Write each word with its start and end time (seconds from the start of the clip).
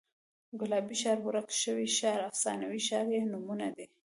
ګلابي 0.59 0.95
ښار، 1.01 1.17
ورک 1.23 1.47
شوی 1.63 1.87
ښار، 1.97 2.19
افسانوي 2.29 2.81
ښار 2.87 3.05
یې 3.13 3.21
نومونه 3.31 3.67
دي. 3.75 3.85